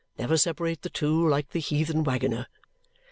Never 0.17 0.35
separate 0.35 0.81
the 0.81 0.89
two, 0.89 1.27
like 1.29 1.49
the 1.49 1.59
heathen 1.59 2.03
waggoner. 2.03 2.47